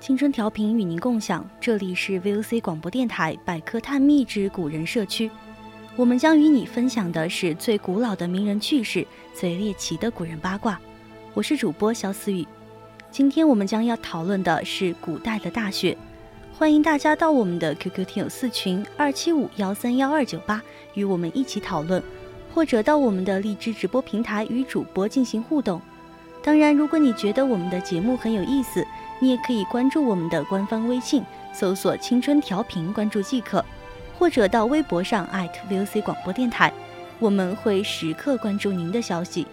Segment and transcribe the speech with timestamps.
[0.00, 5.30] 青春调频与您共享，这里是 VOC 广播电台百科探秘之古人社区。
[5.94, 10.80] 我们将与你分享的是最古老的名人趣事，最猎奇的古人八卦。
[11.34, 12.46] 我是主播肖思雨。
[13.10, 15.94] 今天我们将要讨论的是古代的大雪。
[16.54, 20.62] 欢迎大家到我们的 QQ 听友四群二七五幺三幺二九八
[20.94, 22.02] 与我们一起讨论，
[22.54, 25.78] 或者到我们的荔枝直播平台与主播进行互动。
[26.42, 28.82] 当然，如果你觉得我们的节目很有意思，
[29.20, 31.22] 你也可以关注我们的官方微信，
[31.52, 33.62] 搜索“青春调频”，关注即可；
[34.18, 35.28] 或者到微博上
[35.68, 36.72] @VOC 广播电台，
[37.18, 39.46] 我们会时刻关注您的消息。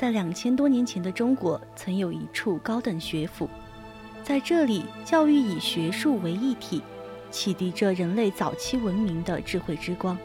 [0.00, 3.46] 在两千多年前的中国，曾有一处高等学府，
[4.22, 6.80] 在这里，教育以学术为一体，
[7.30, 10.16] 启迪着人类早期文明的智慧之光。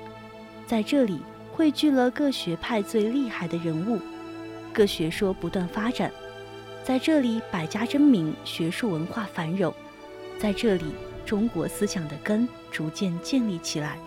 [0.66, 1.20] 在这里，
[1.52, 4.00] 汇聚了各学派最厉害的人物，
[4.72, 6.10] 各学说不断发展。
[6.82, 9.74] 在这里，百家争鸣，学术文化繁荣。
[10.40, 10.86] 在这里，
[11.26, 13.98] 中国思想的根逐渐建立起来。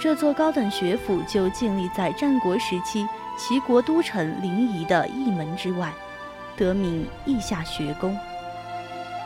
[0.00, 3.06] 这座高等学府就建立在战国时期。
[3.36, 5.92] 齐国都城临沂的一门之外，
[6.56, 8.16] 得名稷下学宫。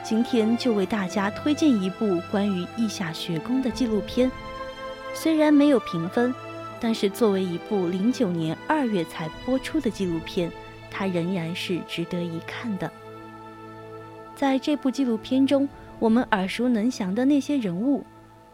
[0.02, 4.30] 今天就为大家推荐一部关于稷下学宫的纪录片。
[5.12, 6.34] 虽然没有评分，
[6.80, 10.50] 但是作为一部零九年二月才播出的纪录片，
[10.90, 12.90] 它仍然是值得一看的。
[14.34, 15.68] 在这部纪录片中，
[15.98, 18.06] 我们耳熟能详的那些人物，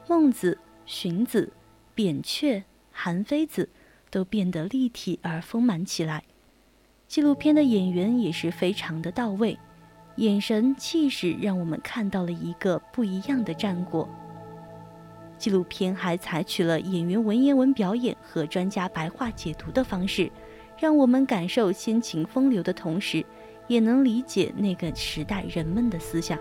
[0.08, 1.52] 孟子、荀子、
[1.94, 3.68] 扁鹊、韩非子。
[4.10, 6.22] 都变得立体而丰满起来。
[7.08, 9.58] 纪录片的演员也是非常的到位，
[10.18, 14.08] 眼神气势让我们看到了一个不一样的战国。
[15.36, 20.30] 纪录片还采取了演员文言文表演和专家白话解读的方式，
[20.78, 23.26] 让我们感受先秦风流的同时，
[23.66, 26.38] 也能理解那个时代人们的思想。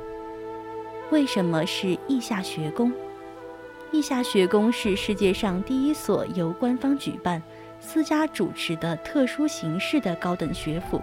[1.09, 2.93] 为什么是意下学宫？
[3.93, 7.39] 意夏学宫是世界上第一所由官方举办、
[7.79, 10.99] 私家主持的特殊形式的高等学府，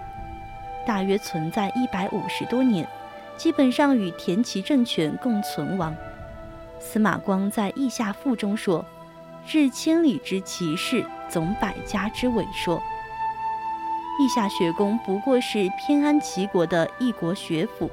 [0.84, 2.84] 大约存在一百五十多年，
[3.36, 5.94] 基本上与田齐政权共存亡。
[6.80, 8.84] 司马光在《意夏赋》中说
[9.48, 12.82] ：“日千里之奇士，总百家之伟说。”
[14.18, 17.88] 意夏学宫不过是偏安齐国的一国学府。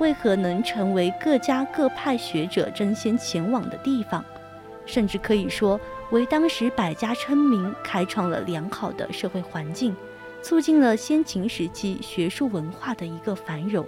[0.00, 4.24] 为何能成为各家各派学者争先前往的地方？
[4.86, 5.78] 甚至可以说，
[6.10, 9.94] 为当时百家称名开创了良好的社会环境，
[10.42, 13.86] 促进了先秦时期学术文化的一个繁荣。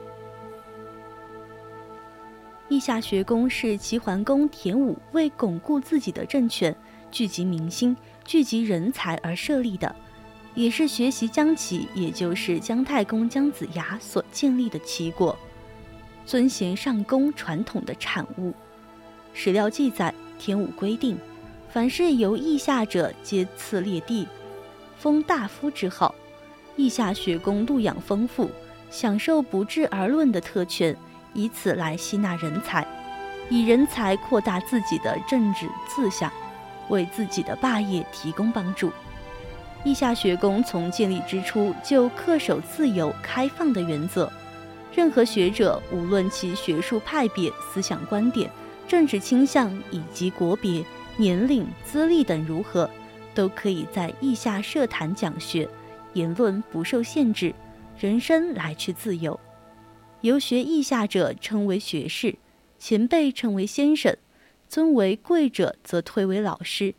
[2.69, 6.75] 意夏学宫是齐桓公田武为巩固自己的政权、
[7.11, 9.97] 聚集民心、聚集人才而设立的，
[10.55, 15.37] 也是学习姜齐，也就是姜太公姜子牙所建立的齐国。
[16.24, 18.52] 尊贤上公传统的产物。
[19.34, 21.19] 史料记载，天武规定，
[21.70, 24.26] 凡是由意下者，皆赐列地，
[24.98, 26.14] 封大夫之号。
[26.76, 28.50] 意下学宫禄养丰富，
[28.90, 30.96] 享受不治而论的特权，
[31.34, 32.86] 以此来吸纳人才，
[33.50, 36.32] 以人才扩大自己的政治志向，
[36.88, 38.90] 为自己的霸业提供帮助。
[39.84, 44.30] 意下学宫从建立之初就恪守自由开放的原则。
[44.94, 48.50] 任何学者，无论其学术派别、思想观点、
[48.86, 50.84] 政治倾向以及国别、
[51.16, 52.88] 年龄、资历等如何，
[53.34, 55.66] 都可以在意下设坛讲学，
[56.12, 57.54] 言论不受限制，
[57.98, 59.38] 人生来去自由。
[60.20, 62.36] 游学意下者称为学士，
[62.78, 64.14] 前辈称为先生，
[64.68, 66.94] 尊为贵者则推为老师。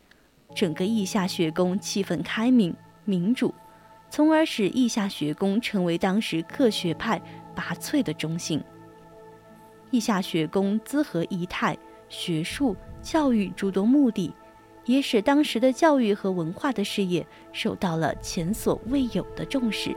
[0.55, 2.75] 整个意下学宫气氛开明、
[3.05, 3.53] 民主，
[4.09, 7.21] 从而使意下学宫成为当时各学派。
[7.55, 8.63] 拔萃的中性。
[9.91, 11.77] 意下学宫资和仪态、
[12.09, 14.33] 学术、教育诸多目的，
[14.85, 19.95] 也使当时的教育和文化的事业受到了前所未有的重视。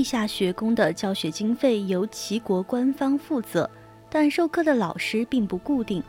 [0.00, 3.68] 地下学宫的教学经费由齐国官方负责，
[4.08, 6.02] 但授课的老师并不固定，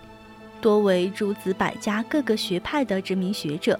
[0.62, 3.78] 多为诸子百家各个学派的知名学者。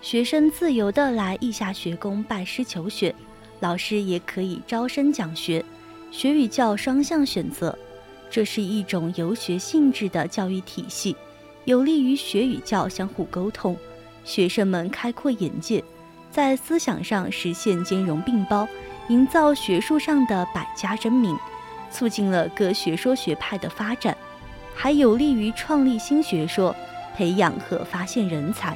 [0.00, 3.12] 学生自由地来地下学宫拜师求学，
[3.58, 5.64] 老师也可以招生讲学，
[6.12, 7.76] 学与教双向选择。
[8.30, 11.16] 这是一种游学性质的教育体系，
[11.64, 13.76] 有利于学与教相互沟通，
[14.24, 15.82] 学生们开阔眼界，
[16.30, 18.68] 在思想上实现兼容并包。
[19.12, 21.36] 营造学术上的百家争鸣，
[21.90, 24.16] 促进了各学说学派的发展，
[24.74, 26.74] 还有利于创立新学说、
[27.14, 28.74] 培养和发现人才。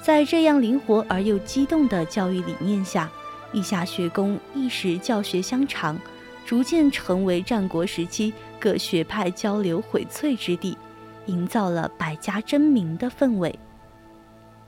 [0.00, 3.10] 在这样灵活而又激动的教育理念下，
[3.52, 5.98] 意夏学宫一时教学相长，
[6.46, 10.78] 逐渐成为战国时期各学派交流荟萃之地，
[11.26, 13.58] 营造了百家争鸣的氛围。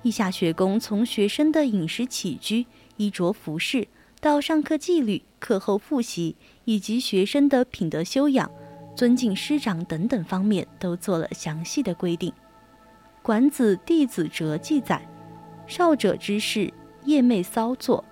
[0.03, 2.67] 意夏学宫从学生的饮食起居、
[2.97, 3.87] 衣着服饰。
[4.25, 8.51] 到上课纪律、课后复习以及学生的品德修养、
[8.97, 12.31] 尊敬师长等等方面，都做了详细的规定。
[13.21, 15.07] 《管子·弟子哲》记载
[15.69, 16.73] ：“少者之事，
[17.05, 18.03] 夜寐骚作，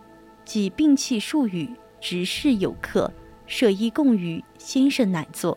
[0.45, 3.11] 即摒弃数语，直视有客，
[3.47, 5.57] 设衣供娱，先生乃坐。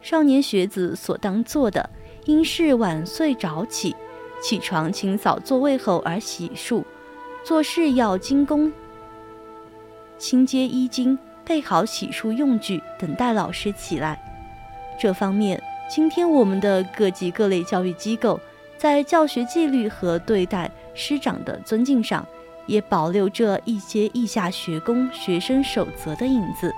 [0.00, 1.90] 少年学子所当做的，
[2.26, 3.96] 应是晚睡早起，
[4.40, 6.84] 起床清扫座位后而洗漱，
[7.44, 8.72] 做事要精工。”
[10.18, 14.18] 清洁衣襟，备好洗漱用具，等待老师起来。
[14.98, 18.40] 这方面，今天我们的各级各类教育机构
[18.78, 22.26] 在教学纪律和对待师长的尊敬上，
[22.66, 26.74] 也保留着一些意下学宫学生守则的影子。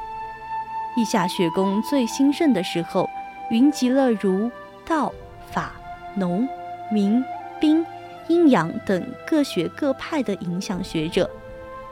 [0.96, 3.08] 意下学宫最兴盛的时候，
[3.50, 4.50] 云集了儒、
[4.84, 5.12] 道、
[5.50, 5.72] 法、
[6.16, 6.46] 农、
[6.90, 7.24] 民、
[7.60, 7.86] 兵、
[8.26, 11.30] 阴阳等各学各派的影响学者，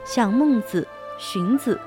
[0.05, 0.85] 像孟子、
[1.17, 1.79] 荀子、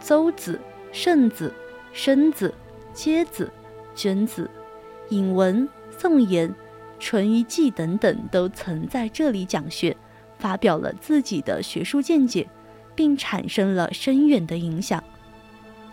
[0.00, 0.58] 邹子、
[0.92, 1.52] 慎子、
[1.92, 2.52] 申子、
[2.92, 3.50] 阶子、
[3.94, 4.50] 娟子、
[5.10, 6.54] 尹文、宋言、
[6.98, 9.96] 淳于季等等，都曾在这里讲学，
[10.38, 12.48] 发表了自己的学术见解，
[12.94, 15.02] 并产生了深远的影响。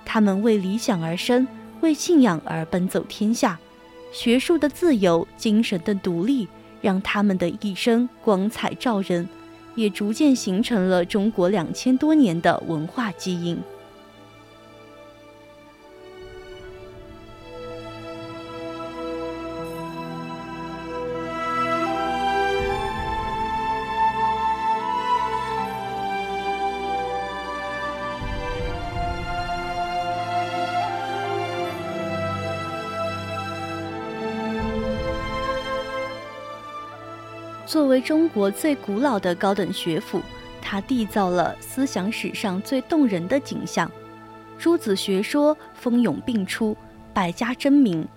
[0.05, 1.47] 他们为理想而生，
[1.81, 3.59] 为信仰而奔走天下。
[4.11, 6.47] 学术的自由，精神的独立，
[6.81, 9.27] 让他们的一生光彩照人，
[9.75, 13.57] 也逐渐形成了中国两千多年的文化基因。
[37.75, 40.21] 作为中国最古老的高等学府，
[40.61, 43.91] 它缔造了思想史上最动人的景象。
[44.57, 46.73] 诸子学说蜂拥并出，
[47.13, 48.07] 百家争鸣，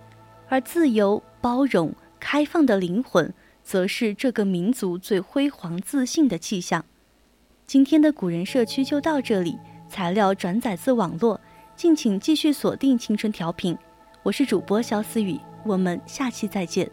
[0.49, 3.35] 而自由、包容、开放的灵魂，
[3.65, 6.85] 则是这个民族最辉煌自信的气象。
[7.67, 11.41] 今天的古人社区就到这里，材料转载自网络，
[11.75, 13.77] 敬请继续锁定青春调频。
[14.23, 16.89] 我是主播肖思雨，我们下期再见。